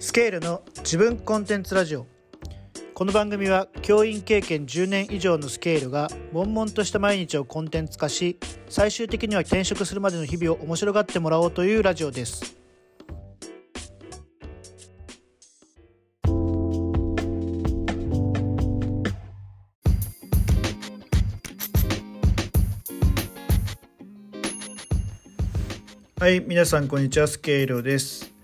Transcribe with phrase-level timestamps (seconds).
[0.00, 2.06] スケールの自分コンテンツラジオ。
[2.94, 8.38] この番組は教員経験10年以上のスケールが悶々とした毎日をコンテンツ化し
[8.68, 12.56] 最終的には転職するまでの日々を面白がってもらおうというラジオです。
[26.20, 28.37] はい皆さんこんにちはスケールです。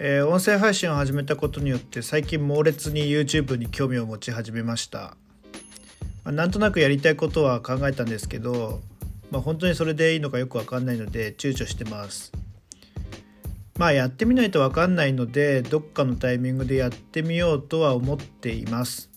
[0.00, 5.16] えー、音声配信を始めたことによって最近猛烈に YouTube に興味を持ち始めました、
[6.22, 8.80] まあ、なんとなくやりたいことは考えたんですけど、
[9.32, 12.32] まあ、本当にそれでいいのかよく分かんないので躊躇してます。
[13.76, 19.08] まあやってみないと分かんないのでどっかのタイミングでやってみようとは思っています。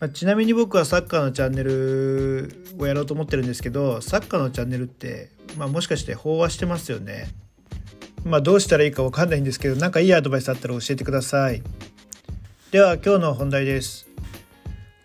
[0.00, 7.28] ま、ちなみに僕はサッカーのチャンネルをやろうと思ってるんですけどサッカーのチャンネルって、まあ、もしかして飽和してますよね。
[8.24, 11.62] まあ、どうしたらいいか分かんないんですけど何かいいアドバイスあったら教えてください。
[12.70, 14.06] では今日の本題です。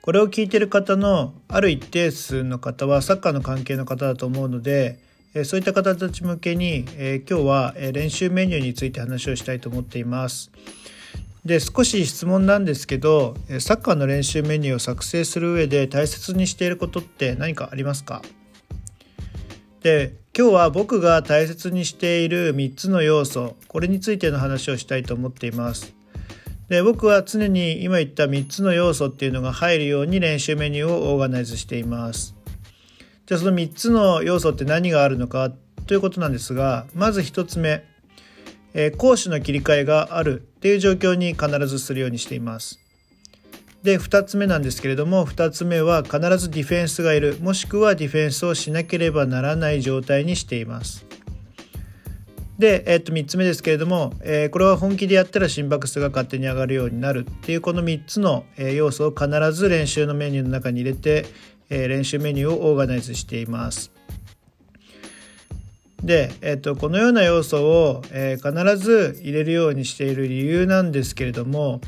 [0.01, 4.99] これを聞いてる方のある一定数の方はサッカーの関係の方だと思うので
[5.45, 6.85] そういった方たち向けに
[7.27, 10.51] 今日は練習メニューについて話をしたいと思っています。
[11.43, 18.21] で少し質問なんですけどサッカーの練習メニューを作成する上で大切にしていることって何かありますか？
[19.81, 25.95] で今日は僕が大切にしている3つの要素これについての話をしたいと思っています。
[26.67, 32.35] で僕は常に今言った3つの要素っていうのが入るように練習メニューをオーガナイズしています。
[33.27, 35.53] じゃあその3つの要素って何があるのか
[35.87, 37.85] ということなんですがまず1つ目、
[38.73, 42.84] えー、攻守の切り替えがあるっていう状況に必ずするようにしています。
[43.85, 51.05] で2つ目なんですけれども2つ目は必ずディフェンスがいるもしくはディフェンスをしなければならない状態にしています。
[52.57, 61.25] で、えっと、3つ目ですけれども、えー、これは本気でやったら心拍数が勝手に上がるようになるっていうこの3つの、要素を必ず練習のメニューの中に入れて、
[61.69, 63.91] えー、練習メニューをオーガナイズしています。
[66.01, 71.81] で、えっと、このような要素を、えー、必ず入れるようにしている理由なんですけれども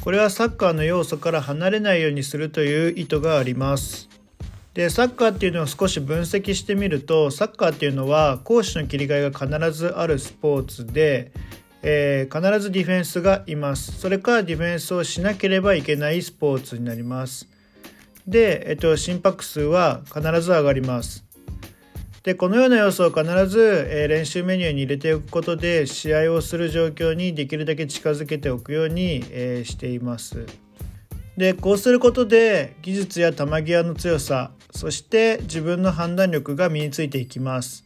[0.00, 4.08] これはサッカーの要素から離れないようにするという意図があります。
[4.74, 11.32] でサッカーっていうのを少し分析してみるとサッカーっていうのは攻守の切り替えが必ずあるスポーツで、
[11.82, 13.98] えー、必ずディフェンスがいます。
[13.98, 17.48] それからディフェンスをしなければいけないスポーツになります。
[18.26, 21.27] で、えっと、心拍数は必ず上がります。
[22.28, 30.44] でこのような要素を必ず、え練習メニューに入れておくことで試合をする状況にできるだけ近づけておくように、えしています。
[31.38, 37.82] でこうすることで技術や球際の強さそして自分の判断力が身についていきます。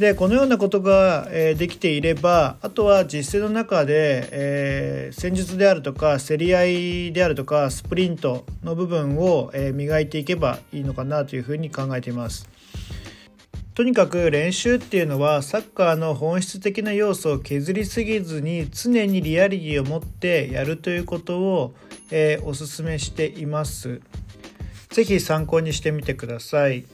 [0.00, 12.48] でこのようなことが、えできていればあとは実践の中で、えー、戦術であるとか競り合いであるとかスプリントの部分を、え磨いていけばいいのかなというふうに考えています。
[13.78, 21.74] とにかく練習っていうのはサッカーの本質的な要素を削りすぎずに常にリアリティを持ってやるということを、
[22.10, 24.00] えー、お勧めしています。
[24.90, 26.86] 是非参考にしてみてください。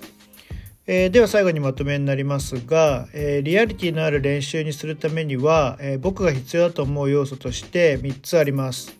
[0.87, 8.95] えー、では最後にまとめになりますが、えー、リアリティのある練習にするためには、えー、僕が必要だと思う要素として3つあります。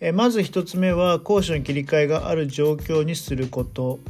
[0.00, 4.00] えまず1つ目は攻守の切り替えがある状況にすること。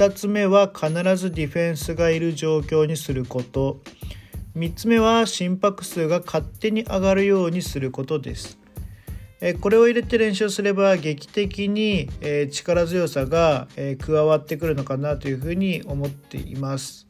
[0.00, 3.82] 2つ目は必ずディフェンスがいる状況にすること。
[4.56, 8.58] 3つ目は心拍数が勝手に上がるようにすることです。
[9.60, 12.08] これを入れて練習すれば劇的に
[12.50, 13.68] 力強さが
[13.98, 17.06] 加わってくるのかなというふうに思っています。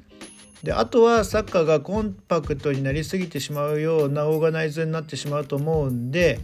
[0.64, 6.40] であとはサッカーがコンパクトになりすぎてしまうようなオーガナイズになってしまうと思うんで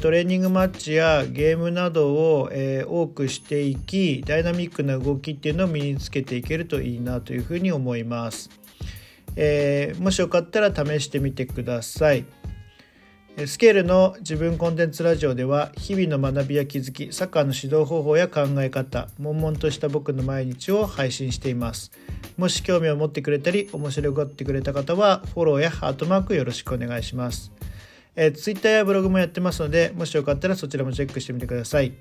[0.00, 2.50] トレーニングマッチやゲームなどを
[2.88, 8.50] 多くしていきダイナミックな動きっていうのを身につけていけるといいなというふうに思います、
[9.36, 12.24] えー、もしよかったら試してみてください。
[13.44, 21.92] スケールの自分コンテンツラジオでは日々の学びや気づきサッカーの指導方法や考え方悶々とした僕の毎日を配信しています。
[22.38, 27.52] もし興味を持ってくれたり面白がってくれた方はフォローやハートマークよろしくお願いします。
[28.16, 31.92] えー、Twitter やブログもやってますので、もしよかったらそちらもチェックしてみてください。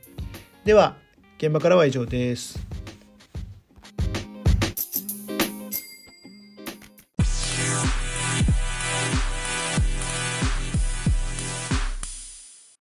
[0.63, 0.97] では、
[1.37, 2.84] 現場からは以上です。